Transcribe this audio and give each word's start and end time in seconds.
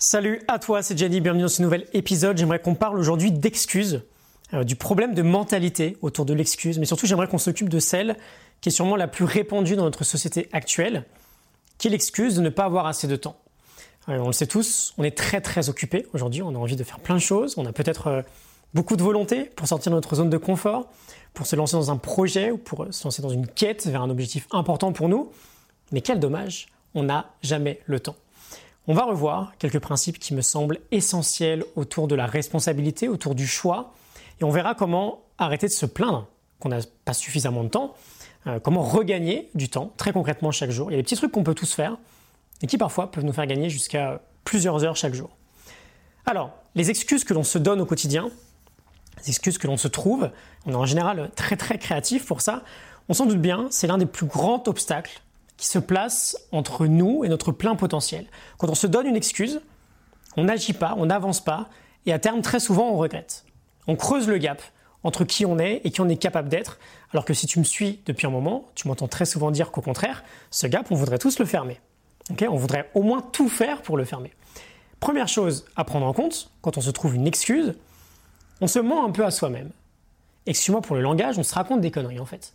Salut 0.00 0.40
à 0.46 0.60
toi, 0.60 0.80
c'est 0.80 0.96
Jenny, 0.96 1.20
bienvenue 1.20 1.42
dans 1.42 1.48
ce 1.48 1.60
nouvel 1.60 1.84
épisode. 1.92 2.38
J'aimerais 2.38 2.60
qu'on 2.60 2.76
parle 2.76 3.00
aujourd'hui 3.00 3.32
d'excuses, 3.32 4.02
euh, 4.54 4.62
du 4.62 4.76
problème 4.76 5.12
de 5.12 5.22
mentalité 5.22 5.96
autour 6.02 6.24
de 6.24 6.34
l'excuse, 6.34 6.78
mais 6.78 6.86
surtout 6.86 7.06
j'aimerais 7.06 7.26
qu'on 7.26 7.36
s'occupe 7.36 7.68
de 7.68 7.80
celle 7.80 8.16
qui 8.60 8.68
est 8.68 8.72
sûrement 8.72 8.94
la 8.94 9.08
plus 9.08 9.24
répandue 9.24 9.74
dans 9.74 9.82
notre 9.82 10.04
société 10.04 10.48
actuelle, 10.52 11.04
qui 11.78 11.88
est 11.88 11.90
l'excuse 11.90 12.36
de 12.36 12.40
ne 12.42 12.48
pas 12.48 12.62
avoir 12.62 12.86
assez 12.86 13.08
de 13.08 13.16
temps. 13.16 13.38
Euh, 14.08 14.18
on 14.18 14.28
le 14.28 14.32
sait 14.32 14.46
tous, 14.46 14.94
on 14.98 15.02
est 15.02 15.16
très 15.16 15.40
très 15.40 15.68
occupé 15.68 16.06
aujourd'hui, 16.14 16.42
on 16.42 16.54
a 16.54 16.58
envie 16.58 16.76
de 16.76 16.84
faire 16.84 17.00
plein 17.00 17.16
de 17.16 17.20
choses, 17.20 17.54
on 17.56 17.66
a 17.66 17.72
peut-être 17.72 18.06
euh, 18.06 18.22
beaucoup 18.74 18.94
de 18.94 19.02
volonté 19.02 19.46
pour 19.56 19.66
sortir 19.66 19.90
de 19.90 19.96
notre 19.96 20.14
zone 20.14 20.30
de 20.30 20.38
confort, 20.38 20.86
pour 21.34 21.48
se 21.48 21.56
lancer 21.56 21.74
dans 21.74 21.90
un 21.90 21.96
projet 21.96 22.52
ou 22.52 22.58
pour 22.58 22.86
se 22.92 23.02
lancer 23.02 23.20
dans 23.20 23.30
une 23.30 23.48
quête 23.48 23.88
vers 23.88 24.02
un 24.02 24.10
objectif 24.10 24.46
important 24.52 24.92
pour 24.92 25.08
nous, 25.08 25.32
mais 25.90 26.02
quel 26.02 26.20
dommage, 26.20 26.68
on 26.94 27.02
n'a 27.02 27.32
jamais 27.42 27.80
le 27.86 27.98
temps. 27.98 28.14
On 28.90 28.94
va 28.94 29.04
revoir 29.04 29.52
quelques 29.58 29.80
principes 29.80 30.18
qui 30.18 30.32
me 30.32 30.40
semblent 30.40 30.78
essentiels 30.92 31.62
autour 31.76 32.08
de 32.08 32.14
la 32.14 32.24
responsabilité, 32.24 33.06
autour 33.06 33.34
du 33.34 33.46
choix, 33.46 33.92
et 34.40 34.44
on 34.44 34.50
verra 34.50 34.74
comment 34.74 35.20
arrêter 35.36 35.66
de 35.66 35.72
se 35.72 35.84
plaindre 35.84 36.26
qu'on 36.58 36.70
n'a 36.70 36.78
pas 37.04 37.12
suffisamment 37.12 37.64
de 37.64 37.68
temps, 37.68 37.94
euh, 38.46 38.58
comment 38.58 38.82
regagner 38.82 39.50
du 39.54 39.68
temps 39.68 39.92
très 39.98 40.14
concrètement 40.14 40.52
chaque 40.52 40.70
jour. 40.70 40.90
Il 40.90 40.92
y 40.92 40.94
a 40.94 40.96
des 40.96 41.02
petits 41.02 41.16
trucs 41.16 41.32
qu'on 41.32 41.44
peut 41.44 41.54
tous 41.54 41.74
faire 41.74 41.98
et 42.62 42.66
qui 42.66 42.78
parfois 42.78 43.10
peuvent 43.10 43.24
nous 43.24 43.32
faire 43.34 43.46
gagner 43.46 43.68
jusqu'à 43.68 44.22
plusieurs 44.44 44.82
heures 44.82 44.96
chaque 44.96 45.12
jour. 45.12 45.28
Alors, 46.24 46.50
les 46.74 46.88
excuses 46.88 47.24
que 47.24 47.34
l'on 47.34 47.44
se 47.44 47.58
donne 47.58 47.82
au 47.82 47.86
quotidien, 47.86 48.30
les 49.18 49.28
excuses 49.28 49.58
que 49.58 49.66
l'on 49.66 49.76
se 49.76 49.88
trouve, 49.88 50.30
on 50.64 50.72
est 50.72 50.76
en 50.76 50.86
général 50.86 51.30
très 51.36 51.58
très 51.58 51.78
créatif 51.78 52.24
pour 52.24 52.40
ça, 52.40 52.62
on 53.10 53.12
s'en 53.12 53.26
doute 53.26 53.42
bien, 53.42 53.66
c'est 53.70 53.86
l'un 53.86 53.98
des 53.98 54.06
plus 54.06 54.26
grands 54.26 54.62
obstacles 54.66 55.20
qui 55.58 55.66
se 55.66 55.78
place 55.78 56.38
entre 56.52 56.86
nous 56.86 57.24
et 57.24 57.28
notre 57.28 57.52
plein 57.52 57.76
potentiel. 57.76 58.26
Quand 58.56 58.70
on 58.70 58.74
se 58.74 58.86
donne 58.86 59.06
une 59.06 59.16
excuse, 59.16 59.60
on 60.38 60.44
n'agit 60.44 60.72
pas, 60.72 60.94
on 60.96 61.06
n'avance 61.06 61.40
pas, 61.42 61.68
et 62.06 62.12
à 62.12 62.18
terme, 62.18 62.40
très 62.40 62.60
souvent, 62.60 62.88
on 62.88 62.96
regrette. 62.96 63.44
On 63.86 63.96
creuse 63.96 64.28
le 64.28 64.38
gap 64.38 64.62
entre 65.04 65.24
qui 65.24 65.44
on 65.44 65.58
est 65.58 65.80
et 65.84 65.90
qui 65.90 66.00
on 66.00 66.08
est 66.08 66.16
capable 66.16 66.48
d'être, 66.48 66.78
alors 67.12 67.24
que 67.24 67.34
si 67.34 67.46
tu 67.46 67.58
me 67.58 67.64
suis 67.64 68.00
depuis 68.06 68.26
un 68.26 68.30
moment, 68.30 68.68
tu 68.74 68.88
m'entends 68.88 69.08
très 69.08 69.24
souvent 69.24 69.50
dire 69.50 69.70
qu'au 69.70 69.80
contraire, 69.80 70.24
ce 70.50 70.66
gap, 70.66 70.86
on 70.90 70.94
voudrait 70.94 71.18
tous 71.18 71.38
le 71.38 71.44
fermer. 71.44 71.80
on 72.40 72.56
voudrait 72.56 72.90
au 72.94 73.02
moins 73.02 73.20
tout 73.20 73.48
faire 73.48 73.82
pour 73.82 73.96
le 73.96 74.04
fermer. 74.04 74.32
Première 75.00 75.28
chose 75.28 75.64
à 75.76 75.84
prendre 75.84 76.06
en 76.06 76.12
compte, 76.12 76.50
quand 76.62 76.78
on 76.78 76.80
se 76.80 76.90
trouve 76.90 77.14
une 77.14 77.26
excuse, 77.26 77.74
on 78.60 78.66
se 78.66 78.78
ment 78.78 79.04
un 79.04 79.10
peu 79.10 79.24
à 79.24 79.30
soi-même. 79.30 79.70
Excuse-moi 80.46 80.82
pour 80.82 80.96
le 80.96 81.02
langage, 81.02 81.38
on 81.38 81.42
se 81.42 81.54
raconte 81.54 81.80
des 81.80 81.90
conneries 81.90 82.20
en 82.20 82.26
fait. 82.26 82.52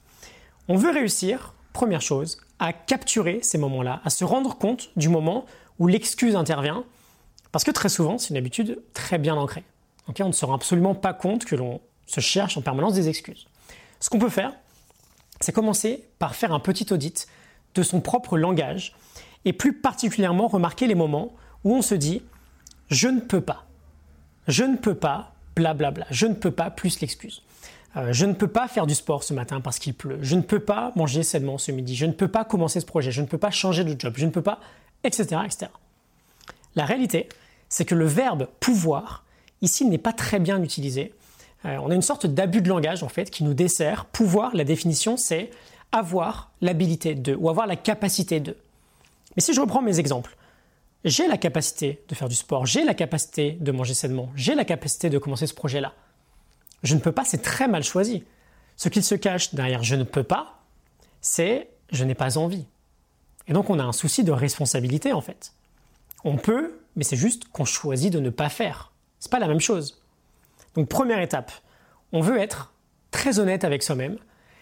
On 0.67 0.76
veut 0.76 0.92
réussir, 0.92 1.54
première 1.74 2.02
chose, 2.02 2.38
à 2.60 2.72
capturer 2.72 3.40
ces 3.42 3.58
moments-là, 3.58 4.02
à 4.06 4.10
se 4.10 4.24
rendre 4.24 4.58
compte 4.58 4.90
du 4.96 5.10
moment 5.10 5.46
où 5.80 5.88
l'excuse 5.88 6.36
intervient, 6.36 6.84
parce 7.52 7.64
que 7.64 7.72
très 7.72 7.90
souvent, 7.90 8.18
c'est 8.18 8.30
une 8.30 8.38
habitude 8.38 8.82
très 8.94 9.18
bien 9.18 9.36
ancrée. 9.36 9.64
on 10.08 10.28
ne 10.28 10.32
se 10.32 10.46
rend 10.46 10.54
absolument 10.54 10.96
pas 10.96 11.14
compte 11.14 11.46
que 11.46 11.56
l'on 11.56 11.82
se 12.06 12.22
cherche 12.22 12.58
en 12.58 12.62
permanence 12.62 12.94
des 12.94 13.10
excuses. 13.10 13.48
Ce 14.00 14.10
qu'on 14.10 14.20
peut 14.20 14.30
faire, 14.30 14.54
c'est 15.40 15.52
commencer 15.52 16.08
par 16.20 16.36
faire 16.36 16.54
un 16.54 16.60
petit 16.60 16.92
audit 16.94 17.28
de 17.76 17.84
son 17.84 18.02
propre 18.02 18.38
langage, 18.38 18.96
et 19.46 19.54
plus 19.54 19.74
particulièrement 19.74 20.48
remarquer 20.48 20.88
les 20.88 20.96
moments 20.96 21.34
où 21.64 21.76
on 21.76 21.82
se 21.82 21.96
dit 21.96 22.22
je 22.90 23.08
ne 23.08 23.20
peux 23.20 23.42
pas, 23.42 23.66
je 24.48 24.64
ne 24.64 24.78
peux 24.78 24.96
pas, 24.96 25.34
blablabla, 25.56 26.06
je 26.12 26.28
ne 26.28 26.34
peux 26.34 26.52
pas 26.52 26.70
plus 26.70 27.00
l'excuse. 27.02 27.42
Euh, 27.95 28.11
je 28.11 28.25
ne 28.25 28.33
peux 28.33 28.47
pas 28.47 28.67
faire 28.67 28.88
du 28.88 28.95
sport 28.95 29.23
ce 29.23 29.33
matin 29.33 29.61
parce 29.61 29.80
qu'il 29.80 29.94
pleut. 29.94 30.17
Je 30.22 30.36
ne 30.36 30.41
peux 30.41 30.59
pas 30.59 30.91
manger 30.95 31.23
sainement 31.23 31.58
ce 31.58 31.72
midi. 31.72 31.95
Je 31.95 32.05
ne 32.05 32.11
peux 32.11 32.27
pas 32.27 32.44
commencer 32.44 32.80
ce 32.80 32.86
projet. 32.86 33.11
Je 33.11 33.22
ne 33.22 33.27
peux 33.27 33.38
pas 33.38 33.52
changer 33.52 33.83
de 33.83 33.99
job. 33.99 34.13
Je 34.17 34.25
ne 34.25 34.31
peux 34.31 34.41
pas, 34.41 34.59
etc., 35.03 35.41
etc. 35.45 35.67
La 36.75 36.86
réalité, 36.86 37.30
c'est 37.69 37.86
que 37.86 37.95
le 37.95 38.05
verbe 38.05 38.47
pouvoir, 38.59 39.23
ici, 39.61 39.86
n'est 39.86 39.97
pas 39.97 40.14
très 40.14 40.39
bien 40.39 40.61
utilisé. 40.64 41.14
Euh, 41.66 41.77
on 41.81 41.91
a 41.91 41.95
une 41.95 42.02
sorte 42.02 42.25
d'abus 42.25 42.61
de 42.61 42.69
langage, 42.69 43.03
en 43.03 43.09
fait, 43.09 43.30
qui 43.30 43.44
nous 43.44 43.53
dessert. 43.53 44.05
Pouvoir, 44.05 44.55
la 44.55 44.64
définition, 44.64 45.17
c'est 45.17 45.52
avoir 45.92 46.52
l'habilité 46.61 47.14
de, 47.14 47.36
ou 47.36 47.49
avoir 47.49 47.67
la 47.67 47.76
capacité 47.76 48.39
de. 48.39 48.58
Mais 49.36 49.42
si 49.42 49.53
je 49.53 49.61
reprends 49.61 49.82
mes 49.82 49.99
exemples, 49.99 50.36
j'ai 51.05 51.27
la 51.27 51.37
capacité 51.37 52.02
de 52.08 52.15
faire 52.15 52.30
du 52.30 52.36
sport, 52.36 52.65
j'ai 52.65 52.83
la 52.83 52.93
capacité 52.93 53.58
de 53.59 53.71
manger 53.71 53.93
sainement, 53.93 54.30
j'ai 54.36 54.55
la 54.55 54.65
capacité 54.65 55.09
de 55.09 55.17
commencer 55.17 55.48
ce 55.48 55.53
projet-là. 55.53 55.93
Je 56.83 56.95
ne 56.95 56.99
peux 56.99 57.11
pas, 57.11 57.26
c'est 57.26 57.42
très 57.42 57.67
mal 57.67 57.83
choisi. 57.83 58.23
Ce 58.76 58.89
qu'il 58.89 59.04
se 59.04 59.16
cache 59.16 59.54
derrière 59.54 59.83
je 59.83 59.95
ne 59.95 60.04
peux 60.04 60.23
pas, 60.23 60.60
c'est 61.21 61.70
je 61.92 62.04
n'ai 62.04 62.16
pas 62.16 62.38
envie. 62.38 62.66
Et 63.48 63.54
donc 63.54 63.70
on 63.70 63.80
a 63.80 63.83
un 63.83 63.92
souci 63.92 64.23
de 64.23 64.32
responsabilité 64.32 65.14
en 65.14 65.21
fait. 65.21 65.54
On 66.23 66.38
peut, 66.38 66.80
mais 66.95 67.04
c'est 67.04 67.17
juste 67.17 67.49
qu'on 67.49 67.66
choisit 67.66 68.11
de 68.11 68.20
ne 68.20 68.30
pas 68.30 68.49
faire. 68.49 68.92
C'est 69.20 69.32
pas 69.32 69.39
la 69.39 69.48
même 69.48 69.60
chose. 69.60 70.02
Donc 70.76 70.89
première 70.89 71.20
étape, 71.20 71.52
on 72.11 72.21
veut 72.21 72.39
être 72.39 72.73
très 73.11 73.39
honnête 73.39 73.64
avec 73.64 73.83
soi-même. 73.83 74.17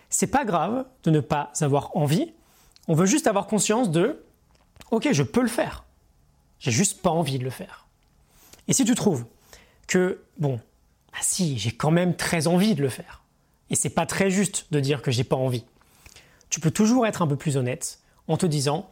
C'est 0.09 0.27
pas 0.27 0.45
grave 0.45 0.85
de 1.03 1.11
ne 1.11 1.19
pas 1.19 1.51
avoir 1.61 1.95
envie. 1.95 2.33
On 2.87 2.93
veut 2.93 3.05
juste 3.05 3.27
avoir 3.27 3.47
conscience 3.47 3.91
de 3.91 4.23
OK, 4.91 5.07
je 5.11 5.23
peux 5.23 5.41
le 5.41 5.47
faire. 5.47 5.85
J'ai 6.59 6.71
juste 6.71 7.01
pas 7.01 7.09
envie 7.09 7.39
de 7.39 7.43
le 7.43 7.49
faire. 7.49 7.87
Et 8.67 8.73
si 8.73 8.85
tu 8.85 8.93
trouves 8.93 9.25
que 9.87 10.21
bon, 10.37 10.59
ah 11.13 11.19
si, 11.21 11.57
j'ai 11.57 11.71
quand 11.71 11.91
même 11.91 12.15
très 12.15 12.47
envie 12.47 12.75
de 12.75 12.81
le 12.81 12.89
faire. 12.89 13.23
Et 13.69 13.75
c'est 13.75 13.89
pas 13.89 14.05
très 14.05 14.29
juste 14.29 14.67
de 14.71 14.79
dire 14.79 15.01
que 15.01 15.11
j'ai 15.11 15.23
pas 15.23 15.35
envie. 15.35 15.65
Tu 16.49 16.59
peux 16.59 16.71
toujours 16.71 17.07
être 17.07 17.21
un 17.21 17.27
peu 17.27 17.37
plus 17.37 17.57
honnête 17.57 17.99
en 18.27 18.37
te 18.37 18.45
disant 18.45 18.89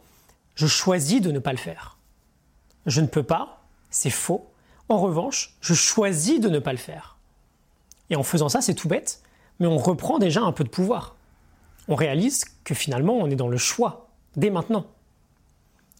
je 0.54 0.66
choisis 0.66 1.20
de 1.20 1.30
ne 1.30 1.38
pas 1.38 1.52
le 1.52 1.58
faire. 1.58 1.98
Je 2.86 3.00
ne 3.00 3.06
peux 3.06 3.22
pas, 3.22 3.62
c'est 3.90 4.10
faux. 4.10 4.50
En 4.88 4.98
revanche, 4.98 5.56
je 5.60 5.74
choisis 5.74 6.40
de 6.40 6.48
ne 6.48 6.58
pas 6.58 6.72
le 6.72 6.78
faire. 6.78 7.16
Et 8.08 8.16
en 8.16 8.22
faisant 8.22 8.48
ça, 8.48 8.60
c'est 8.60 8.74
tout 8.74 8.88
bête, 8.88 9.22
mais 9.58 9.66
on 9.66 9.78
reprend 9.78 10.18
déjà 10.18 10.42
un 10.42 10.52
peu 10.52 10.64
de 10.64 10.68
pouvoir. 10.68 11.16
On 11.88 11.94
réalise 11.94 12.44
que 12.64 12.74
finalement, 12.74 13.14
on 13.14 13.30
est 13.30 13.36
dans 13.36 13.48
le 13.48 13.56
choix, 13.56 14.08
dès 14.36 14.50
maintenant. 14.50 14.86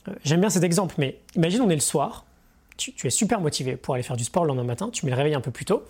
Euh, 0.08 0.14
j'aime 0.24 0.40
bien 0.40 0.50
cet 0.50 0.64
exemple, 0.64 0.94
mais 0.98 1.20
imagine 1.36 1.60
on 1.60 1.70
est 1.70 1.74
le 1.74 1.80
soir, 1.80 2.24
tu, 2.80 3.06
es 3.06 3.10
super 3.10 3.40
motivé 3.40 3.76
pour 3.76 3.94
aller 3.94 4.02
faire 4.02 4.16
du 4.16 4.24
sport 4.24 4.44
le 4.44 4.48
lendemain 4.48 4.64
matin, 4.64 4.90
tu 4.90 5.04
mets 5.04 5.10
le 5.10 5.16
réveil 5.16 5.34
un 5.34 5.40
peu 5.40 5.50
plus 5.50 5.64
tôt, 5.64 5.84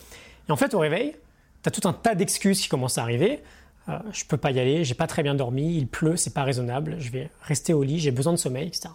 et 0.48 0.52
en 0.52 0.56
fait 0.56 0.74
au 0.74 0.78
réveil, 0.78 1.16
tu 1.62 1.68
as 1.68 1.70
tout 1.70 1.86
un 1.88 1.92
tas 1.92 2.14
d'excuses 2.14 2.60
qui 2.60 2.68
commencent 2.68 2.98
à 2.98 3.02
arriver. 3.02 3.40
Je 3.86 3.92
euh, 3.92 3.98
je 4.12 4.24
peux 4.24 4.36
pas 4.36 4.50
y 4.50 4.60
aller, 4.60 4.84
j'ai 4.84 4.94
pas 4.94 5.06
très 5.06 5.22
bien 5.22 5.34
dormi, 5.34 5.76
il 5.76 5.86
pleut, 5.86 6.16
c'est 6.16 6.34
pas 6.34 6.44
raisonnable, 6.44 6.96
je 6.98 7.10
vais 7.10 7.30
rester 7.42 7.72
au 7.72 7.82
lit, 7.82 7.98
j'ai 7.98 8.10
besoin 8.10 8.32
de 8.32 8.38
sommeil, 8.38 8.68
etc. 8.68 8.88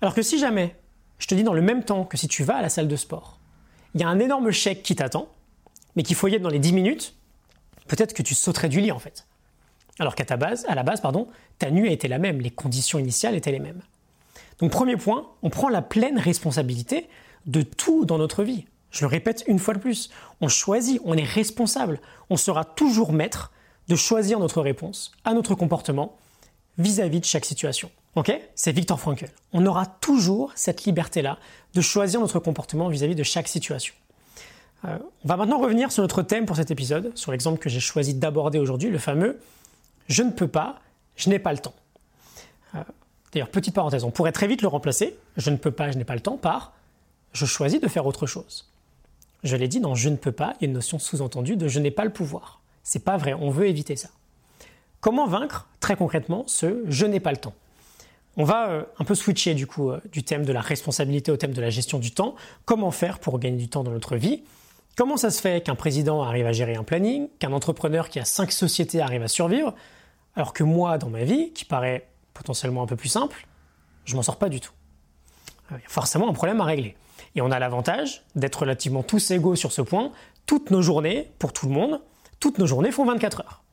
Alors 0.00 0.14
que 0.14 0.22
si 0.22 0.38
jamais, 0.38 0.76
je 1.18 1.26
te 1.26 1.34
dis 1.34 1.42
dans 1.42 1.54
le 1.54 1.62
même 1.62 1.84
temps 1.84 2.04
que 2.04 2.16
si 2.16 2.28
tu 2.28 2.44
vas 2.44 2.56
à 2.56 2.62
la 2.62 2.68
salle 2.68 2.88
de 2.88 2.96
sport, 2.96 3.38
il 3.94 4.00
y 4.00 4.04
a 4.04 4.08
un 4.08 4.18
énorme 4.18 4.50
chèque 4.50 4.82
qui 4.82 4.94
t'attend, 4.94 5.28
mais 5.96 6.02
qu'il 6.02 6.14
faut 6.14 6.28
y 6.28 6.34
être 6.34 6.42
dans 6.42 6.48
les 6.48 6.60
10 6.60 6.72
minutes, 6.72 7.14
peut-être 7.88 8.14
que 8.14 8.22
tu 8.22 8.34
sauterais 8.34 8.68
du 8.68 8.80
lit 8.80 8.92
en 8.92 8.98
fait. 8.98 9.26
Alors 9.98 10.14
qu'à 10.14 10.24
ta 10.24 10.36
base, 10.36 10.64
à 10.68 10.74
la 10.74 10.84
base, 10.84 11.00
pardon, 11.00 11.26
ta 11.58 11.70
nuit 11.70 11.88
a 11.88 11.92
été 11.92 12.06
la 12.06 12.18
même, 12.18 12.40
les 12.40 12.50
conditions 12.50 12.98
initiales 12.98 13.34
étaient 13.34 13.50
les 13.50 13.58
mêmes. 13.58 13.82
Donc 14.60 14.70
premier 14.70 14.96
point, 14.96 15.28
on 15.42 15.50
prend 15.50 15.68
la 15.68 15.82
pleine 15.82 16.18
responsabilité 16.18 17.08
de 17.46 17.62
tout 17.62 18.04
dans 18.04 18.18
notre 18.18 18.42
vie. 18.42 18.66
Je 18.90 19.02
le 19.02 19.06
répète 19.08 19.44
une 19.46 19.58
fois 19.58 19.74
de 19.74 19.78
plus, 19.78 20.10
on 20.40 20.48
choisit, 20.48 21.00
on 21.04 21.14
est 21.14 21.24
responsable, 21.24 22.00
on 22.30 22.36
sera 22.36 22.64
toujours 22.64 23.12
maître 23.12 23.52
de 23.88 23.96
choisir 23.96 24.38
notre 24.38 24.60
réponse 24.60 25.12
à 25.24 25.34
notre 25.34 25.54
comportement 25.54 26.16
vis-à-vis 26.78 27.20
de 27.20 27.24
chaque 27.24 27.44
situation. 27.44 27.90
Ok? 28.14 28.32
C'est 28.54 28.72
Victor 28.72 28.98
Frankl. 28.98 29.30
On 29.52 29.66
aura 29.66 29.86
toujours 29.86 30.52
cette 30.54 30.84
liberté-là 30.84 31.38
de 31.74 31.80
choisir 31.80 32.20
notre 32.20 32.38
comportement 32.38 32.88
vis-à-vis 32.88 33.14
de 33.14 33.22
chaque 33.22 33.48
situation. 33.48 33.94
Euh, 34.84 34.98
on 35.24 35.28
va 35.28 35.36
maintenant 35.36 35.58
revenir 35.58 35.92
sur 35.92 36.02
notre 36.02 36.22
thème 36.22 36.46
pour 36.46 36.56
cet 36.56 36.70
épisode, 36.70 37.12
sur 37.16 37.32
l'exemple 37.32 37.58
que 37.58 37.68
j'ai 37.68 37.80
choisi 37.80 38.14
d'aborder 38.14 38.58
aujourd'hui, 38.58 38.90
le 38.90 38.98
fameux 38.98 39.38
je 40.08 40.22
ne 40.22 40.30
peux 40.30 40.48
pas, 40.48 40.80
je 41.16 41.28
n'ai 41.28 41.38
pas 41.38 41.52
le 41.52 41.58
temps. 41.58 41.74
Euh, 42.74 42.82
D'ailleurs, 43.32 43.50
petite 43.50 43.74
parenthèse, 43.74 44.04
on 44.04 44.10
pourrait 44.10 44.32
très 44.32 44.46
vite 44.46 44.62
le 44.62 44.68
remplacer, 44.68 45.16
je 45.36 45.50
ne 45.50 45.56
peux 45.56 45.70
pas, 45.70 45.90
je 45.90 45.98
n'ai 45.98 46.04
pas 46.04 46.14
le 46.14 46.20
temps, 46.20 46.36
par 46.36 46.72
je 47.32 47.44
choisis 47.44 47.80
de 47.80 47.88
faire 47.88 48.06
autre 48.06 48.26
chose. 48.26 48.70
Je 49.44 49.56
l'ai 49.56 49.68
dit, 49.68 49.80
dans 49.80 49.94
je 49.94 50.08
ne 50.08 50.16
peux 50.16 50.32
pas, 50.32 50.54
il 50.60 50.64
y 50.64 50.66
a 50.66 50.68
une 50.68 50.74
notion 50.74 50.98
sous-entendue 50.98 51.56
de 51.56 51.68
je 51.68 51.78
n'ai 51.78 51.90
pas 51.90 52.04
le 52.04 52.12
pouvoir. 52.12 52.60
C'est 52.82 53.04
pas 53.04 53.16
vrai, 53.16 53.34
on 53.34 53.50
veut 53.50 53.68
éviter 53.68 53.96
ça. 53.96 54.08
Comment 55.00 55.26
vaincre 55.26 55.68
très 55.78 55.94
concrètement 55.94 56.44
ce 56.46 56.82
je 56.88 57.06
n'ai 57.06 57.20
pas 57.20 57.30
le 57.30 57.36
temps? 57.36 57.54
On 58.36 58.44
va 58.44 58.70
euh, 58.70 58.82
un 58.98 59.04
peu 59.04 59.14
switcher 59.14 59.54
du 59.54 59.66
coup 59.66 59.90
euh, 59.90 60.00
du 60.12 60.22
thème 60.22 60.44
de 60.44 60.52
la 60.52 60.60
responsabilité 60.60 61.30
au 61.30 61.36
thème 61.36 61.52
de 61.52 61.60
la 61.60 61.70
gestion 61.70 61.98
du 61.98 62.12
temps. 62.12 62.34
Comment 62.64 62.90
faire 62.90 63.18
pour 63.18 63.38
gagner 63.38 63.58
du 63.58 63.68
temps 63.68 63.84
dans 63.84 63.90
notre 63.90 64.16
vie? 64.16 64.42
Comment 64.96 65.16
ça 65.16 65.30
se 65.30 65.40
fait 65.40 65.62
qu'un 65.62 65.76
président 65.76 66.22
arrive 66.22 66.46
à 66.46 66.52
gérer 66.52 66.74
un 66.74 66.82
planning, 66.82 67.28
qu'un 67.38 67.52
entrepreneur 67.52 68.08
qui 68.08 68.18
a 68.18 68.24
cinq 68.24 68.50
sociétés 68.50 69.00
arrive 69.00 69.22
à 69.22 69.28
survivre, 69.28 69.74
alors 70.34 70.52
que 70.52 70.64
moi, 70.64 70.98
dans 70.98 71.10
ma 71.10 71.22
vie, 71.22 71.52
qui 71.52 71.64
paraît 71.64 72.08
potentiellement 72.38 72.84
un 72.84 72.86
peu 72.86 72.94
plus 72.94 73.08
simple, 73.08 73.48
je 74.04 74.14
m'en 74.14 74.22
sors 74.22 74.36
pas 74.36 74.48
du 74.48 74.60
tout. 74.60 74.72
Euh, 75.72 75.76
il 75.76 75.82
y 75.82 75.86
a 75.86 75.88
forcément 75.88 76.28
un 76.28 76.32
problème 76.32 76.60
à 76.60 76.64
régler. 76.64 76.96
Et 77.34 77.42
on 77.42 77.50
a 77.50 77.58
l'avantage 77.58 78.22
d'être 78.36 78.60
relativement 78.60 79.02
tous 79.02 79.32
égaux 79.32 79.56
sur 79.56 79.72
ce 79.72 79.82
point. 79.82 80.12
Toutes 80.46 80.70
nos 80.70 80.80
journées, 80.80 81.32
pour 81.40 81.52
tout 81.52 81.66
le 81.66 81.72
monde, 81.72 82.00
toutes 82.38 82.58
nos 82.58 82.66
journées 82.66 82.92
font 82.92 83.04
24 83.04 83.40
heures. 83.40 83.64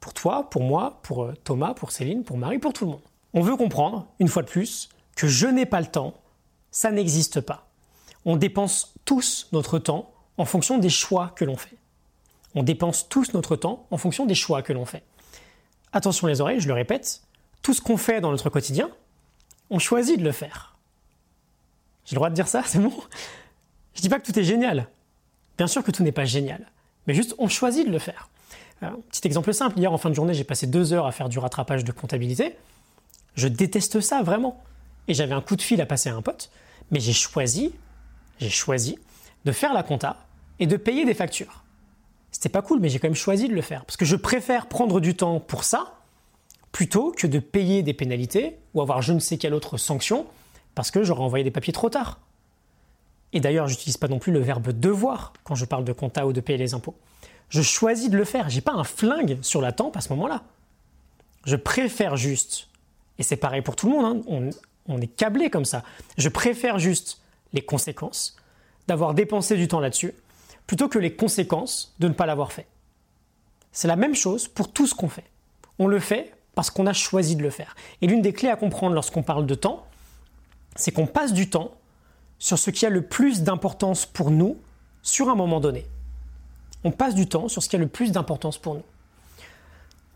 Pour 0.00 0.14
toi, 0.14 0.48
pour 0.50 0.62
moi, 0.62 1.00
pour 1.02 1.24
euh, 1.24 1.34
Thomas, 1.44 1.74
pour 1.74 1.92
Céline, 1.92 2.24
pour 2.24 2.38
Marie, 2.38 2.58
pour 2.58 2.72
tout 2.72 2.86
le 2.86 2.92
monde. 2.92 3.02
On 3.34 3.42
veut 3.42 3.56
comprendre, 3.56 4.06
une 4.18 4.28
fois 4.28 4.42
de 4.42 4.48
plus, 4.48 4.88
que 5.14 5.28
je 5.28 5.46
n'ai 5.46 5.66
pas 5.66 5.80
le 5.80 5.86
temps 5.86 6.14
Ça 6.70 6.90
n'existe 6.90 7.42
pas. 7.42 7.68
On 8.24 8.36
dépense 8.36 8.94
tous 9.04 9.48
notre 9.52 9.78
temps 9.78 10.10
en 10.38 10.46
fonction 10.46 10.78
des 10.78 10.88
choix 10.88 11.32
que 11.36 11.44
l'on 11.44 11.56
fait. 11.56 11.76
On 12.54 12.62
dépense 12.62 13.08
tous 13.10 13.34
notre 13.34 13.54
temps 13.54 13.86
en 13.90 13.98
fonction 13.98 14.24
des 14.24 14.34
choix 14.34 14.62
que 14.62 14.72
l'on 14.72 14.86
fait. 14.86 15.02
Attention 15.92 16.26
les 16.26 16.40
oreilles, 16.40 16.60
je 16.60 16.68
le 16.68 16.74
répète, 16.74 17.22
tout 17.62 17.74
ce 17.74 17.80
qu'on 17.80 17.96
fait 17.96 18.20
dans 18.20 18.30
notre 18.30 18.50
quotidien, 18.50 18.90
on 19.70 19.78
choisit 19.78 20.18
de 20.18 20.24
le 20.24 20.32
faire. 20.32 20.76
J'ai 22.04 22.14
le 22.14 22.18
droit 22.18 22.30
de 22.30 22.34
dire 22.34 22.48
ça, 22.48 22.62
c'est 22.66 22.78
bon? 22.78 22.92
Je 23.94 24.00
dis 24.00 24.08
pas 24.08 24.20
que 24.20 24.26
tout 24.26 24.38
est 24.38 24.44
génial. 24.44 24.88
Bien 25.56 25.66
sûr 25.66 25.82
que 25.82 25.90
tout 25.90 26.02
n'est 26.02 26.12
pas 26.12 26.24
génial. 26.24 26.66
Mais 27.06 27.14
juste, 27.14 27.34
on 27.38 27.48
choisit 27.48 27.86
de 27.86 27.92
le 27.92 27.98
faire. 27.98 28.28
Euh, 28.82 28.90
petit 29.10 29.26
exemple 29.26 29.52
simple, 29.52 29.78
hier 29.78 29.92
en 29.92 29.98
fin 29.98 30.10
de 30.10 30.14
journée, 30.14 30.34
j'ai 30.34 30.44
passé 30.44 30.66
deux 30.66 30.92
heures 30.92 31.06
à 31.06 31.12
faire 31.12 31.28
du 31.28 31.38
rattrapage 31.38 31.84
de 31.84 31.92
comptabilité. 31.92 32.56
Je 33.34 33.48
déteste 33.48 34.00
ça 34.00 34.22
vraiment. 34.22 34.62
Et 35.08 35.14
j'avais 35.14 35.34
un 35.34 35.40
coup 35.40 35.56
de 35.56 35.62
fil 35.62 35.80
à 35.80 35.86
passer 35.86 36.08
à 36.08 36.14
un 36.14 36.22
pote, 36.22 36.50
mais 36.90 37.00
j'ai 37.00 37.12
choisi, 37.12 37.72
j'ai 38.38 38.50
choisi 38.50 38.98
de 39.44 39.52
faire 39.52 39.72
la 39.72 39.82
compta 39.82 40.26
et 40.58 40.66
de 40.66 40.76
payer 40.76 41.04
des 41.04 41.14
factures. 41.14 41.64
C'était 42.30 42.48
pas 42.48 42.62
cool, 42.62 42.80
mais 42.80 42.88
j'ai 42.88 42.98
quand 42.98 43.08
même 43.08 43.14
choisi 43.14 43.48
de 43.48 43.54
le 43.54 43.62
faire. 43.62 43.84
Parce 43.84 43.96
que 43.96 44.04
je 44.04 44.16
préfère 44.16 44.66
prendre 44.66 45.00
du 45.00 45.14
temps 45.14 45.40
pour 45.40 45.64
ça 45.64 46.01
plutôt 46.72 47.12
que 47.12 47.26
de 47.26 47.38
payer 47.38 47.82
des 47.82 47.94
pénalités 47.94 48.58
ou 48.74 48.80
avoir 48.80 49.02
je 49.02 49.12
ne 49.12 49.18
sais 49.18 49.38
quelle 49.38 49.54
autre 49.54 49.76
sanction 49.76 50.26
parce 50.74 50.90
que 50.90 51.04
j'aurais 51.04 51.22
envoyé 51.22 51.44
des 51.44 51.50
papiers 51.50 51.72
trop 51.72 51.90
tard. 51.90 52.18
Et 53.34 53.40
d'ailleurs, 53.40 53.68
j'utilise 53.68 53.96
pas 53.96 54.08
non 54.08 54.18
plus 54.18 54.32
le 54.32 54.40
verbe 54.40 54.72
devoir 54.72 55.32
quand 55.44 55.54
je 55.54 55.64
parle 55.64 55.84
de 55.84 55.92
compta 55.92 56.26
ou 56.26 56.32
de 56.32 56.40
payer 56.40 56.58
les 56.58 56.74
impôts. 56.74 56.96
Je 57.48 57.62
choisis 57.62 58.10
de 58.10 58.16
le 58.16 58.24
faire. 58.24 58.48
J'ai 58.48 58.60
pas 58.60 58.72
un 58.72 58.84
flingue 58.84 59.38
sur 59.42 59.60
la 59.60 59.72
tempe 59.72 59.96
à 59.96 60.00
ce 60.00 60.10
moment-là. 60.10 60.42
Je 61.44 61.56
préfère 61.56 62.16
juste, 62.16 62.68
et 63.18 63.22
c'est 63.22 63.36
pareil 63.36 63.62
pour 63.62 63.76
tout 63.76 63.90
le 63.90 63.96
monde, 63.98 64.24
hein, 64.28 64.50
on 64.86 65.00
est 65.00 65.06
câblé 65.06 65.50
comme 65.50 65.64
ça. 65.64 65.82
Je 66.16 66.28
préfère 66.28 66.78
juste 66.78 67.20
les 67.52 67.62
conséquences 67.62 68.36
d'avoir 68.88 69.14
dépensé 69.14 69.56
du 69.56 69.68
temps 69.68 69.80
là-dessus 69.80 70.14
plutôt 70.66 70.88
que 70.88 70.98
les 70.98 71.14
conséquences 71.14 71.94
de 71.98 72.08
ne 72.08 72.14
pas 72.14 72.26
l'avoir 72.26 72.52
fait. 72.52 72.66
C'est 73.72 73.88
la 73.88 73.96
même 73.96 74.14
chose 74.14 74.48
pour 74.48 74.72
tout 74.72 74.86
ce 74.86 74.94
qu'on 74.94 75.08
fait. 75.08 75.24
On 75.78 75.86
le 75.86 75.98
fait 75.98 76.32
parce 76.54 76.70
qu'on 76.70 76.86
a 76.86 76.92
choisi 76.92 77.36
de 77.36 77.42
le 77.42 77.50
faire. 77.50 77.74
Et 78.00 78.06
l'une 78.06 78.22
des 78.22 78.32
clés 78.32 78.48
à 78.48 78.56
comprendre 78.56 78.94
lorsqu'on 78.94 79.22
parle 79.22 79.46
de 79.46 79.54
temps, 79.54 79.86
c'est 80.76 80.92
qu'on 80.92 81.06
passe 81.06 81.32
du 81.32 81.48
temps 81.50 81.72
sur 82.38 82.58
ce 82.58 82.70
qui 82.70 82.86
a 82.86 82.90
le 82.90 83.02
plus 83.02 83.42
d'importance 83.42 84.06
pour 84.06 84.30
nous 84.30 84.58
sur 85.02 85.28
un 85.28 85.34
moment 85.34 85.60
donné. 85.60 85.86
On 86.84 86.90
passe 86.90 87.14
du 87.14 87.28
temps 87.28 87.48
sur 87.48 87.62
ce 87.62 87.68
qui 87.68 87.76
a 87.76 87.78
le 87.78 87.86
plus 87.86 88.12
d'importance 88.12 88.58
pour 88.58 88.74
nous. 88.74 88.82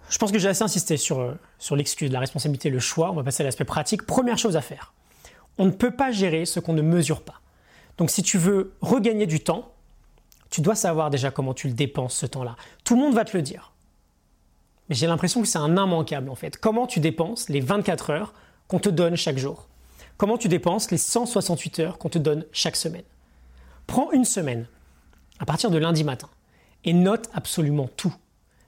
Je 0.08 0.18
pense 0.18 0.30
que 0.30 0.38
j'ai 0.38 0.48
assez 0.48 0.62
insisté 0.62 0.96
sur, 0.96 1.20
euh, 1.20 1.34
sur 1.58 1.74
l'excuse, 1.74 2.10
la 2.12 2.20
responsabilité, 2.20 2.70
le 2.70 2.78
choix. 2.78 3.10
On 3.10 3.14
va 3.14 3.24
passer 3.24 3.42
à 3.42 3.46
l'aspect 3.46 3.64
pratique. 3.64 4.02
Première 4.04 4.38
chose 4.38 4.56
à 4.56 4.60
faire. 4.60 4.92
On 5.58 5.66
ne 5.66 5.70
peut 5.70 5.90
pas 5.90 6.12
gérer 6.12 6.44
ce 6.44 6.60
qu'on 6.60 6.74
ne 6.74 6.82
mesure 6.82 7.22
pas. 7.22 7.40
Donc 7.98 8.10
si 8.10 8.22
tu 8.22 8.38
veux 8.38 8.74
regagner 8.80 9.26
du 9.26 9.40
temps, 9.40 9.72
tu 10.50 10.60
dois 10.60 10.74
savoir 10.74 11.10
déjà 11.10 11.30
comment 11.30 11.54
tu 11.54 11.68
le 11.68 11.74
dépenses 11.74 12.14
ce 12.14 12.26
temps-là. 12.26 12.56
Tout 12.84 12.94
le 12.94 13.02
monde 13.02 13.14
va 13.14 13.24
te 13.24 13.36
le 13.36 13.42
dire. 13.42 13.72
Mais 14.88 14.94
j'ai 14.94 15.06
l'impression 15.06 15.42
que 15.42 15.48
c'est 15.48 15.58
un 15.58 15.76
immanquable 15.76 16.28
en 16.30 16.34
fait. 16.34 16.56
Comment 16.56 16.86
tu 16.86 17.00
dépenses 17.00 17.48
les 17.48 17.60
24 17.60 18.10
heures 18.10 18.34
qu'on 18.68 18.78
te 18.78 18.88
donne 18.88 19.16
chaque 19.16 19.38
jour? 19.38 19.68
Comment 20.16 20.38
tu 20.38 20.48
dépenses 20.48 20.90
les 20.90 20.98
168 20.98 21.80
heures 21.80 21.98
qu'on 21.98 22.08
te 22.08 22.18
donne 22.18 22.44
chaque 22.52 22.76
semaine? 22.76 23.04
Prends 23.86 24.10
une 24.12 24.24
semaine, 24.24 24.66
à 25.38 25.44
partir 25.44 25.70
de 25.70 25.78
lundi 25.78 26.04
matin, 26.04 26.28
et 26.84 26.92
note 26.92 27.28
absolument 27.34 27.88
tout. 27.96 28.14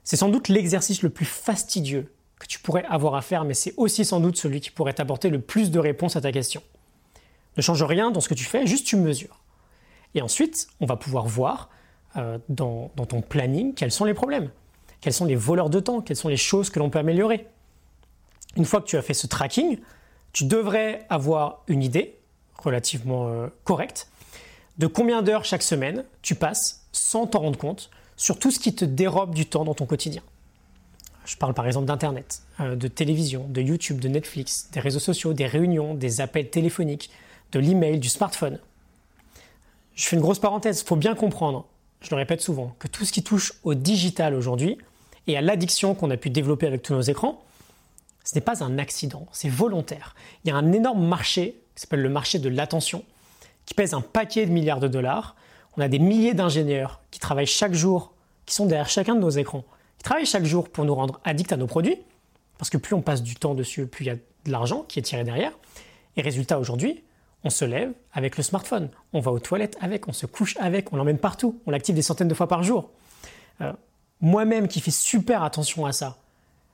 C'est 0.03 0.17
sans 0.17 0.29
doute 0.29 0.47
l'exercice 0.47 1.01
le 1.01 1.09
plus 1.09 1.25
fastidieux 1.25 2.13
que 2.39 2.47
tu 2.47 2.59
pourrais 2.59 2.85
avoir 2.85 3.15
à 3.15 3.21
faire, 3.21 3.43
mais 3.43 3.53
c'est 3.53 3.73
aussi 3.77 4.05
sans 4.05 4.19
doute 4.19 4.37
celui 4.37 4.61
qui 4.61 4.71
pourrait 4.71 4.93
t'apporter 4.93 5.29
le 5.29 5.41
plus 5.41 5.71
de 5.71 5.79
réponses 5.79 6.15
à 6.15 6.21
ta 6.21 6.31
question. 6.31 6.61
Ne 7.57 7.61
change 7.61 7.83
rien 7.83 8.11
dans 8.11 8.21
ce 8.21 8.29
que 8.29 8.33
tu 8.33 8.45
fais, 8.45 8.65
juste 8.65 8.87
tu 8.87 8.95
mesures. 8.95 9.41
Et 10.15 10.21
ensuite, 10.21 10.67
on 10.79 10.85
va 10.85 10.95
pouvoir 10.95 11.25
voir 11.25 11.69
euh, 12.15 12.37
dans, 12.47 12.91
dans 12.95 13.05
ton 13.05 13.21
planning 13.21 13.73
quels 13.73 13.91
sont 13.91 14.05
les 14.05 14.13
problèmes, 14.13 14.49
quels 15.01 15.13
sont 15.13 15.25
les 15.25 15.35
voleurs 15.35 15.69
de 15.69 15.79
temps, 15.79 16.01
quelles 16.01 16.17
sont 16.17 16.27
les 16.27 16.37
choses 16.37 16.69
que 16.69 16.79
l'on 16.79 16.89
peut 16.89 16.99
améliorer? 16.99 17.47
Une 18.57 18.65
fois 18.65 18.81
que 18.81 18.87
tu 18.87 18.97
as 18.97 19.01
fait 19.01 19.13
ce 19.13 19.27
tracking, 19.27 19.79
tu 20.33 20.45
devrais 20.45 21.05
avoir 21.09 21.63
une 21.67 21.83
idée 21.83 22.15
relativement 22.57 23.27
euh, 23.27 23.47
correcte 23.63 24.07
de 24.77 24.87
combien 24.87 25.21
d'heures 25.21 25.45
chaque 25.45 25.63
semaine 25.63 26.05
tu 26.21 26.35
passes 26.35 26.85
sans 26.91 27.27
t'en 27.27 27.39
rendre 27.39 27.59
compte 27.59 27.89
sur 28.17 28.39
tout 28.39 28.51
ce 28.51 28.59
qui 28.59 28.73
te 28.75 28.85
dérobe 28.85 29.33
du 29.33 29.45
temps 29.45 29.63
dans 29.63 29.73
ton 29.73 29.85
quotidien. 29.85 30.21
Je 31.25 31.37
parle 31.37 31.53
par 31.53 31.67
exemple 31.67 31.85
d'Internet, 31.85 32.41
euh, 32.59 32.75
de 32.75 32.87
télévision, 32.87 33.45
de 33.47 33.61
YouTube, 33.61 33.99
de 33.99 34.07
Netflix, 34.07 34.69
des 34.71 34.79
réseaux 34.79 34.99
sociaux, 34.99 35.33
des 35.33 35.45
réunions, 35.45 35.93
des 35.93 36.21
appels 36.21 36.49
téléphoniques, 36.49 37.11
de 37.51 37.59
l'email, 37.59 37.99
du 37.99 38.09
smartphone. 38.09 38.59
Je 39.95 40.07
fais 40.07 40.15
une 40.15 40.21
grosse 40.21 40.39
parenthèse, 40.39 40.81
il 40.81 40.85
faut 40.85 40.95
bien 40.95 41.13
comprendre, 41.13 41.65
je 42.01 42.09
le 42.09 42.15
répète 42.15 42.41
souvent, 42.41 42.75
que 42.79 42.87
tout 42.87 43.05
ce 43.05 43.11
qui 43.11 43.21
touche 43.21 43.53
au 43.63 43.73
digital 43.73 44.33
aujourd'hui 44.33 44.77
et 45.27 45.37
à 45.37 45.41
l'addiction 45.41 45.95
qu'on 45.95 46.09
a 46.11 46.17
pu 46.17 46.29
développer 46.29 46.67
avec 46.67 46.81
tous 46.81 46.93
nos 46.93 47.01
écrans, 47.01 47.43
ce 48.23 48.35
n'est 48.35 48.41
pas 48.41 48.63
un 48.63 48.77
accident, 48.77 49.25
c'est 49.31 49.49
volontaire. 49.49 50.15
Il 50.43 50.49
y 50.49 50.51
a 50.51 50.55
un 50.55 50.71
énorme 50.71 51.05
marché 51.05 51.61
qui 51.75 51.81
s'appelle 51.81 52.01
le 52.01 52.09
marché 52.09 52.39
de 52.39 52.49
l'attention, 52.49 53.03
qui 53.65 53.73
pèse 53.73 53.93
un 53.93 54.01
paquet 54.01 54.45
de 54.45 54.51
milliards 54.51 54.79
de 54.79 54.87
dollars. 54.87 55.35
On 55.77 55.81
a 55.81 55.87
des 55.87 55.99
milliers 55.99 56.33
d'ingénieurs 56.33 57.01
qui 57.11 57.19
travaillent 57.19 57.45
chaque 57.45 57.73
jour, 57.73 58.13
qui 58.45 58.53
sont 58.53 58.65
derrière 58.65 58.89
chacun 58.89 59.15
de 59.15 59.19
nos 59.19 59.29
écrans, 59.29 59.63
qui 59.97 60.03
travaillent 60.03 60.25
chaque 60.25 60.45
jour 60.45 60.69
pour 60.69 60.85
nous 60.85 60.95
rendre 60.95 61.19
addicts 61.23 61.51
à 61.53 61.57
nos 61.57 61.67
produits, 61.67 61.97
parce 62.57 62.69
que 62.69 62.77
plus 62.77 62.95
on 62.95 63.01
passe 63.01 63.23
du 63.23 63.35
temps 63.35 63.55
dessus, 63.55 63.87
plus 63.87 64.05
il 64.05 64.07
y 64.07 64.11
a 64.11 64.15
de 64.15 64.51
l'argent 64.51 64.83
qui 64.87 64.99
est 64.99 65.03
tiré 65.03 65.23
derrière. 65.23 65.53
Et 66.17 66.21
résultat 66.21 66.59
aujourd'hui, 66.59 67.03
on 67.43 67.49
se 67.49 67.65
lève 67.65 67.93
avec 68.13 68.37
le 68.37 68.43
smartphone, 68.43 68.89
on 69.13 69.21
va 69.21 69.31
aux 69.31 69.39
toilettes 69.39 69.77
avec, 69.81 70.07
on 70.07 70.13
se 70.13 70.25
couche 70.25 70.57
avec, 70.59 70.91
on 70.91 70.97
l'emmène 70.97 71.17
partout, 71.17 71.59
on 71.65 71.71
l'active 71.71 71.95
des 71.95 72.01
centaines 72.01 72.27
de 72.27 72.33
fois 72.33 72.47
par 72.47 72.63
jour. 72.63 72.89
Euh, 73.61 73.71
moi-même 74.21 74.67
qui 74.67 74.81
fais 74.81 74.91
super 74.91 75.43
attention 75.43 75.85
à 75.85 75.91
ça, 75.91 76.17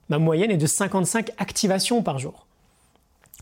ma 0.09 0.17
moyenne 0.19 0.51
est 0.51 0.57
de 0.57 0.67
55 0.67 1.31
activations 1.37 2.01
par 2.03 2.19
jour. 2.19 2.47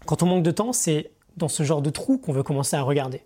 Quand 0.05 0.23
on 0.23 0.25
manque 0.25 0.43
de 0.43 0.51
temps, 0.51 0.73
c'est 0.73 1.11
dans 1.37 1.47
ce 1.47 1.63
genre 1.63 1.81
de 1.81 1.89
trou 1.89 2.17
qu'on 2.17 2.33
veut 2.33 2.43
commencer 2.43 2.75
à 2.75 2.81
regarder. 2.81 3.23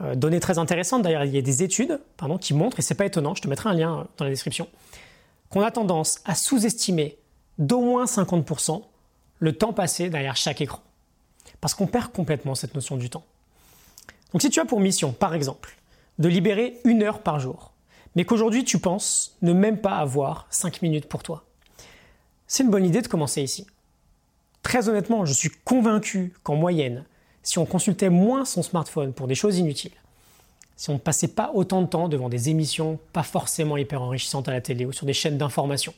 Euh, 0.00 0.14
donnée 0.14 0.40
très 0.40 0.58
intéressante, 0.58 1.02
d'ailleurs, 1.02 1.24
il 1.24 1.34
y 1.34 1.38
a 1.38 1.42
des 1.42 1.62
études 1.62 2.00
pardon, 2.16 2.38
qui 2.38 2.54
montrent, 2.54 2.78
et 2.78 2.82
c'est 2.82 2.94
pas 2.94 3.06
étonnant, 3.06 3.34
je 3.34 3.42
te 3.42 3.48
mettrai 3.48 3.70
un 3.70 3.74
lien 3.74 3.98
euh, 3.98 4.04
dans 4.16 4.24
la 4.24 4.30
description, 4.30 4.68
qu'on 5.50 5.62
a 5.62 5.70
tendance 5.70 6.20
à 6.24 6.34
sous-estimer 6.34 7.18
d'au 7.58 7.80
moins 7.80 8.04
50% 8.04 8.82
le 9.38 9.52
temps 9.52 9.72
passé 9.72 10.08
derrière 10.08 10.36
chaque 10.36 10.60
écran 10.60 10.80
parce 11.62 11.74
qu'on 11.74 11.86
perd 11.86 12.12
complètement 12.12 12.54
cette 12.54 12.74
notion 12.74 12.96
du 12.96 13.08
temps. 13.08 13.24
Donc 14.32 14.42
si 14.42 14.50
tu 14.50 14.60
as 14.60 14.64
pour 14.64 14.80
mission, 14.80 15.12
par 15.12 15.32
exemple, 15.32 15.76
de 16.18 16.28
libérer 16.28 16.78
une 16.84 17.02
heure 17.02 17.22
par 17.22 17.38
jour, 17.38 17.71
mais 18.14 18.24
qu'aujourd'hui 18.24 18.64
tu 18.64 18.78
penses 18.78 19.36
ne 19.42 19.52
même 19.52 19.78
pas 19.78 19.96
avoir 19.96 20.46
5 20.50 20.82
minutes 20.82 21.06
pour 21.06 21.22
toi, 21.22 21.44
c'est 22.46 22.62
une 22.62 22.70
bonne 22.70 22.84
idée 22.84 23.00
de 23.00 23.08
commencer 23.08 23.42
ici. 23.42 23.66
Très 24.62 24.88
honnêtement, 24.88 25.24
je 25.24 25.32
suis 25.32 25.50
convaincu 25.64 26.34
qu'en 26.42 26.54
moyenne, 26.54 27.04
si 27.42 27.58
on 27.58 27.66
consultait 27.66 28.10
moins 28.10 28.44
son 28.44 28.62
smartphone 28.62 29.12
pour 29.12 29.26
des 29.26 29.34
choses 29.34 29.58
inutiles, 29.58 29.92
si 30.76 30.90
on 30.90 30.94
ne 30.94 30.98
passait 30.98 31.28
pas 31.28 31.50
autant 31.54 31.82
de 31.82 31.86
temps 31.86 32.08
devant 32.08 32.28
des 32.28 32.48
émissions 32.48 32.98
pas 33.12 33.22
forcément 33.22 33.76
hyper 33.76 34.02
enrichissantes 34.02 34.48
à 34.48 34.52
la 34.52 34.60
télé 34.60 34.84
ou 34.84 34.92
sur 34.92 35.06
des 35.06 35.12
chaînes 35.12 35.38
d'information, 35.38 35.94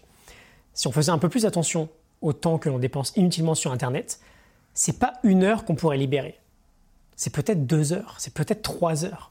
si 0.75 0.87
on 0.87 0.93
faisait 0.93 1.13
un 1.13 1.19
peu 1.19 1.29
plus 1.29 1.47
attention 1.47 1.89
au 2.21 2.33
temps 2.33 2.59
que 2.59 2.69
l'on 2.69 2.79
dépense 2.79 3.13
inutilement 3.17 3.55
sur 3.55 3.73
Internet, 3.73 4.21
c'est 4.75 4.99
pas 4.99 5.15
une 5.23 5.45
heure 5.45 5.65
qu'on 5.65 5.75
pourrait 5.75 5.97
libérer. 5.97 6.39
C'est 7.17 7.33
peut-être 7.33 7.67
deux 7.67 7.93
heures, 7.93 8.17
c'est 8.19 8.35
peut-être 8.35 8.63
trois 8.63 9.05
heures. 9.05 9.31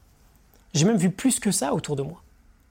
J'ai 0.72 0.86
même 0.86 0.96
vu 0.96 1.10
plus 1.10 1.38
que 1.38 1.50
ça 1.52 1.74
autour 1.74 1.96
de 1.96 2.02
moi. 2.02 2.23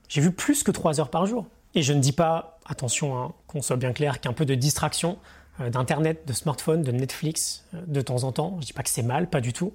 J'ai 0.10 0.22
vu 0.22 0.32
plus 0.32 0.64
que 0.64 0.72
trois 0.72 1.00
heures 1.00 1.10
par 1.10 1.26
jour. 1.26 1.46
Et 1.76 1.82
je 1.82 1.94
ne 1.94 2.00
dis 2.00 2.12
pas, 2.12 2.60
attention, 2.66 3.18
hein, 3.18 3.34
qu'on 3.48 3.62
soit 3.62 3.78
bien 3.78 3.94
clair, 3.94 4.22
qu'un 4.22 4.34
peu 4.34 4.46
de 4.46 4.56
distraction 4.56 5.18
euh, 5.60 5.70
d'Internet, 5.70 6.28
de 6.28 6.34
smartphone, 6.34 6.84
de 6.84 6.92
Netflix 6.92 7.66
euh, 7.74 7.82
de 7.88 8.02
temps 8.02 8.24
en 8.24 8.32
temps, 8.32 8.52
je 8.56 8.58
ne 8.58 8.66
dis 8.68 8.74
pas 8.74 8.84
que 8.84 8.90
c'est 8.90 9.04
mal, 9.04 9.30
pas 9.30 9.42
du 9.42 9.54
tout. 9.54 9.74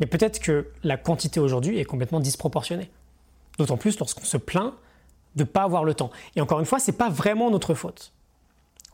Mais 0.00 0.06
peut-être 0.06 0.40
que 0.40 0.70
la 0.82 0.96
quantité 0.96 1.40
aujourd'hui 1.40 1.78
est 1.78 1.84
complètement 1.84 2.20
disproportionnée. 2.20 2.90
D'autant 3.58 3.76
plus 3.76 3.98
lorsqu'on 3.98 4.24
se 4.24 4.36
plaint 4.36 4.74
de 5.34 5.42
ne 5.42 5.48
pas 5.48 5.62
avoir 5.62 5.84
le 5.84 5.94
temps. 5.94 6.10
Et 6.34 6.40
encore 6.40 6.60
une 6.60 6.66
fois, 6.66 6.78
ce 6.78 6.90
n'est 6.90 6.96
pas 6.96 7.10
vraiment 7.10 7.50
notre 7.50 7.74
faute. 7.74 8.12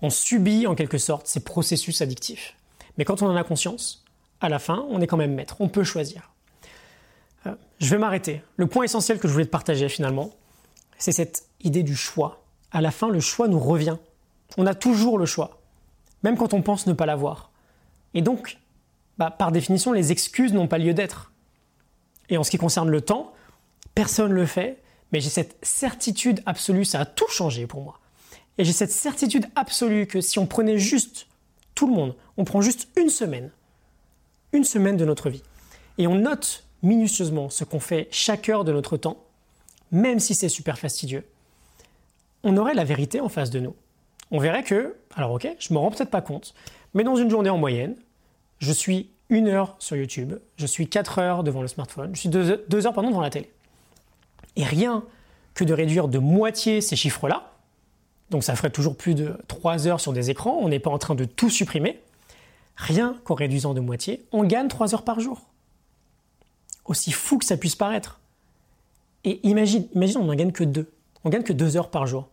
On 0.00 0.10
subit 0.10 0.66
en 0.66 0.74
quelque 0.74 0.98
sorte 0.98 1.26
ces 1.26 1.40
processus 1.40 2.02
addictifs. 2.02 2.56
Mais 2.98 3.04
quand 3.04 3.22
on 3.22 3.26
en 3.26 3.36
a 3.36 3.44
conscience, 3.44 4.04
à 4.40 4.48
la 4.48 4.58
fin, 4.58 4.84
on 4.90 5.00
est 5.00 5.06
quand 5.06 5.16
même 5.16 5.34
maître, 5.34 5.56
on 5.60 5.68
peut 5.68 5.84
choisir. 5.84 6.32
Euh, 7.46 7.54
je 7.78 7.90
vais 7.90 7.98
m'arrêter. 7.98 8.42
Le 8.56 8.66
point 8.66 8.84
essentiel 8.84 9.18
que 9.18 9.28
je 9.28 9.32
voulais 9.32 9.44
te 9.44 9.50
partager 9.50 9.88
finalement, 9.88 10.30
c'est 11.02 11.10
cette 11.10 11.48
idée 11.64 11.82
du 11.82 11.96
choix. 11.96 12.44
À 12.70 12.80
la 12.80 12.92
fin, 12.92 13.08
le 13.08 13.18
choix 13.18 13.48
nous 13.48 13.58
revient. 13.58 13.96
On 14.56 14.66
a 14.66 14.74
toujours 14.76 15.18
le 15.18 15.26
choix, 15.26 15.60
même 16.22 16.36
quand 16.36 16.54
on 16.54 16.62
pense 16.62 16.86
ne 16.86 16.92
pas 16.92 17.06
l'avoir. 17.06 17.50
Et 18.14 18.22
donc, 18.22 18.58
bah, 19.18 19.32
par 19.32 19.50
définition, 19.50 19.90
les 19.90 20.12
excuses 20.12 20.52
n'ont 20.52 20.68
pas 20.68 20.78
lieu 20.78 20.94
d'être. 20.94 21.32
Et 22.28 22.36
en 22.38 22.44
ce 22.44 22.52
qui 22.52 22.56
concerne 22.56 22.88
le 22.88 23.00
temps, 23.00 23.32
personne 23.96 24.30
ne 24.30 24.36
le 24.36 24.46
fait, 24.46 24.80
mais 25.10 25.18
j'ai 25.18 25.28
cette 25.28 25.56
certitude 25.62 26.40
absolue, 26.46 26.84
ça 26.84 27.00
a 27.00 27.04
tout 27.04 27.28
changé 27.28 27.66
pour 27.66 27.82
moi. 27.82 27.98
Et 28.58 28.64
j'ai 28.64 28.72
cette 28.72 28.92
certitude 28.92 29.46
absolue 29.56 30.06
que 30.06 30.20
si 30.20 30.38
on 30.38 30.46
prenait 30.46 30.78
juste 30.78 31.26
tout 31.74 31.88
le 31.88 31.94
monde, 31.94 32.14
on 32.36 32.44
prend 32.44 32.60
juste 32.60 32.86
une 32.94 33.10
semaine, 33.10 33.50
une 34.52 34.62
semaine 34.62 34.96
de 34.96 35.04
notre 35.04 35.30
vie, 35.30 35.42
et 35.98 36.06
on 36.06 36.14
note 36.14 36.64
minutieusement 36.84 37.50
ce 37.50 37.64
qu'on 37.64 37.80
fait 37.80 38.06
chaque 38.12 38.48
heure 38.48 38.62
de 38.62 38.70
notre 38.70 38.96
temps, 38.96 39.16
même 39.92 40.18
si 40.18 40.34
c'est 40.34 40.48
super 40.48 40.78
fastidieux, 40.78 41.24
on 42.42 42.56
aurait 42.56 42.74
la 42.74 42.84
vérité 42.84 43.20
en 43.20 43.28
face 43.28 43.50
de 43.50 43.60
nous. 43.60 43.76
On 44.30 44.38
verrait 44.38 44.64
que, 44.64 44.96
alors 45.14 45.32
ok, 45.32 45.48
je 45.58 45.72
me 45.72 45.78
rends 45.78 45.90
peut-être 45.90 46.10
pas 46.10 46.22
compte, 46.22 46.54
mais 46.94 47.04
dans 47.04 47.16
une 47.16 47.30
journée 47.30 47.50
en 47.50 47.58
moyenne, 47.58 47.94
je 48.58 48.72
suis 48.72 49.10
une 49.28 49.48
heure 49.48 49.76
sur 49.78 49.96
YouTube, 49.96 50.34
je 50.56 50.66
suis 50.66 50.88
quatre 50.88 51.18
heures 51.18 51.44
devant 51.44 51.62
le 51.62 51.68
smartphone, 51.68 52.14
je 52.14 52.20
suis 52.20 52.28
deux, 52.28 52.50
heures 52.50 52.94
pardon, 52.94 53.10
devant 53.10 53.20
la 53.20 53.30
télé. 53.30 53.50
Et 54.56 54.64
rien 54.64 55.04
que 55.54 55.64
de 55.64 55.74
réduire 55.74 56.08
de 56.08 56.18
moitié 56.18 56.80
ces 56.80 56.96
chiffres-là, 56.96 57.52
donc 58.30 58.42
ça 58.42 58.56
ferait 58.56 58.70
toujours 58.70 58.96
plus 58.96 59.14
de 59.14 59.36
trois 59.46 59.86
heures 59.86 60.00
sur 60.00 60.14
des 60.14 60.30
écrans, 60.30 60.58
on 60.60 60.68
n'est 60.68 60.80
pas 60.80 60.90
en 60.90 60.98
train 60.98 61.14
de 61.14 61.26
tout 61.26 61.50
supprimer, 61.50 62.00
rien 62.76 63.16
qu'en 63.24 63.34
réduisant 63.34 63.74
de 63.74 63.80
moitié, 63.80 64.26
on 64.32 64.44
gagne 64.44 64.68
trois 64.68 64.94
heures 64.94 65.04
par 65.04 65.20
jour. 65.20 65.42
Aussi 66.86 67.12
fou 67.12 67.38
que 67.38 67.44
ça 67.44 67.58
puisse 67.58 67.76
paraître. 67.76 68.21
Et 69.24 69.40
imagine, 69.46 69.86
imagine 69.94 70.18
on 70.18 70.24
n'en 70.24 70.34
gagne 70.34 70.52
que 70.52 70.64
deux. 70.64 70.90
On 71.24 71.30
gagne 71.30 71.42
que 71.42 71.52
deux 71.52 71.76
heures 71.76 71.90
par 71.90 72.06
jour. 72.06 72.28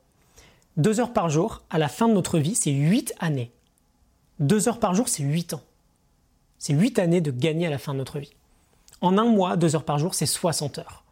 Deux 0.78 1.00
heures 1.00 1.14
par 1.14 1.30
jour, 1.30 1.62
à 1.70 1.78
la 1.78 1.88
fin 1.88 2.08
de 2.08 2.14
notre 2.14 2.40
vie, 2.40 2.56
c'est 2.56 2.72
huit 2.72 3.14
années. 3.20 3.52
Deux 4.40 4.68
heures 4.68 4.80
par 4.80 4.96
jour, 4.96 5.10
c'est 5.10 5.24
huit 5.24 5.54
ans. 5.54 5.62
C'est 6.58 6.74
huit 6.74 7.00
années 7.00 7.22
de 7.22 7.32
gagner 7.32 7.68
à 7.68 7.70
la 7.70 7.78
fin 7.78 7.94
de 7.94 8.00
notre 8.00 8.20
vie. 8.20 8.34
En 9.02 9.18
un 9.18 9.26
mois, 9.26 9.58
deux 9.58 9.76
heures 9.76 9.84
par 9.84 10.00
jour, 10.00 10.14
c'est 10.14 10.26
60 10.26 10.80
heures. 10.80 11.04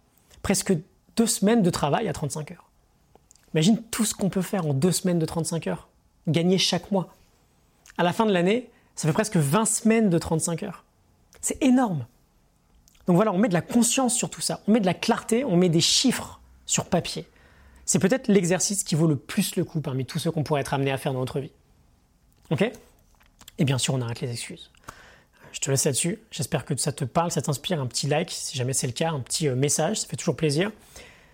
Presque 0.41 0.74
deux 1.15 1.27
semaines 1.27 1.62
de 1.62 1.69
travail 1.69 2.07
à 2.07 2.13
35 2.13 2.51
heures. 2.51 2.69
Imagine 3.53 3.81
tout 3.91 4.05
ce 4.05 4.13
qu'on 4.13 4.29
peut 4.29 4.41
faire 4.41 4.65
en 4.65 4.74
deux 4.74 4.91
semaines 4.91 5.19
de 5.19 5.25
35 5.25 5.67
heures. 5.67 5.88
Gagner 6.27 6.57
chaque 6.57 6.91
mois. 6.91 7.13
À 7.98 8.03
la 8.03 8.13
fin 8.13 8.25
de 8.25 8.31
l'année, 8.31 8.69
ça 8.96 9.07
fait 9.07 9.13
presque 9.13 9.38
20 9.38 9.65
semaines 9.65 10.10
de 10.10 10.17
35 10.17 10.63
heures. 10.63 10.84
C'est 11.41 11.62
énorme. 11.63 12.05
Donc 13.07 13.15
voilà, 13.15 13.31
on 13.31 13.37
met 13.37 13.47
de 13.47 13.53
la 13.53 13.61
conscience 13.61 14.15
sur 14.15 14.29
tout 14.29 14.41
ça, 14.41 14.61
on 14.67 14.71
met 14.71 14.79
de 14.79 14.85
la 14.85 14.93
clarté, 14.93 15.45
on 15.45 15.55
met 15.55 15.69
des 15.69 15.81
chiffres 15.81 16.39
sur 16.65 16.85
papier. 16.85 17.25
C'est 17.85 17.99
peut-être 17.99 18.27
l'exercice 18.27 18.83
qui 18.83 18.95
vaut 18.95 19.07
le 19.07 19.15
plus 19.15 19.55
le 19.55 19.63
coup 19.63 19.79
parmi 19.79 20.05
tous 20.05 20.19
ceux 20.19 20.29
qu'on 20.29 20.43
pourrait 20.43 20.61
être 20.61 20.73
amené 20.73 20.91
à 20.91 20.97
faire 20.97 21.13
dans 21.13 21.19
notre 21.19 21.39
vie. 21.39 21.51
Ok? 22.51 22.69
Et 23.59 23.63
bien 23.63 23.77
sûr, 23.77 23.93
on 23.93 24.01
arrête 24.01 24.19
les 24.19 24.29
excuses. 24.29 24.71
Je 25.53 25.59
te 25.59 25.71
laisse 25.71 25.85
là-dessus. 25.85 26.19
J'espère 26.29 26.65
que 26.65 26.75
ça 26.75 26.91
te 26.91 27.05
parle, 27.05 27.31
ça 27.31 27.41
t'inspire. 27.41 27.81
Un 27.81 27.87
petit 27.87 28.07
like, 28.07 28.29
si 28.29 28.57
jamais 28.57 28.73
c'est 28.73 28.87
le 28.87 28.93
cas, 28.93 29.11
un 29.11 29.21
petit 29.21 29.47
euh, 29.47 29.55
message, 29.55 30.01
ça 30.01 30.07
fait 30.07 30.17
toujours 30.17 30.35
plaisir. 30.35 30.71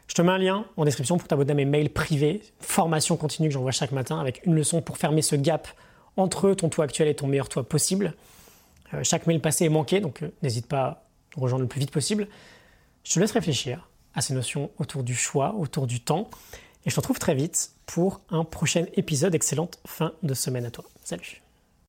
Je 0.08 0.14
te 0.14 0.22
mets 0.22 0.32
un 0.32 0.38
lien 0.38 0.66
en 0.78 0.86
description 0.86 1.18
pour 1.18 1.28
t'abonner 1.28 1.52
à 1.52 1.56
mes 1.56 1.66
mails 1.66 1.90
privés, 1.90 2.42
formation 2.60 3.18
continue 3.18 3.48
que 3.48 3.54
j'envoie 3.54 3.72
chaque 3.72 3.92
matin 3.92 4.20
avec 4.20 4.46
une 4.46 4.54
leçon 4.54 4.82
pour 4.82 4.98
fermer 4.98 5.22
ce 5.22 5.36
gap 5.36 5.68
entre 6.18 6.54
ton 6.54 6.70
toi 6.70 6.86
actuel 6.86 7.08
et 7.08 7.16
ton 7.16 7.26
meilleur 7.26 7.50
toi 7.50 7.68
possible. 7.68 8.14
Euh, 8.94 9.04
chaque 9.04 9.26
mail 9.28 9.42
passé 9.42 9.66
est 9.66 9.70
manqué, 9.70 10.02
donc 10.02 10.22
euh, 10.22 10.30
n'hésite 10.44 10.68
pas 10.68 11.03
rejoindre 11.42 11.64
le 11.64 11.68
plus 11.68 11.80
vite 11.80 11.92
possible. 11.92 12.28
Je 13.04 13.14
te 13.14 13.20
laisse 13.20 13.32
réfléchir 13.32 13.90
à 14.14 14.22
ces 14.22 14.34
notions 14.34 14.72
autour 14.78 15.04
du 15.04 15.16
choix, 15.16 15.56
autour 15.56 15.88
du 15.88 16.00
temps. 16.00 16.30
Et 16.86 16.90
je 16.90 16.96
te 16.96 17.00
retrouve 17.00 17.20
très 17.20 17.36
vite 17.36 17.72
pour 17.86 18.22
un 18.30 18.44
prochain 18.44 18.86
épisode. 18.96 19.36
Excellente 19.36 19.80
fin 19.86 20.14
de 20.24 20.34
semaine 20.34 20.66
à 20.66 20.72
toi. 20.72 20.86
Salut 21.04 21.43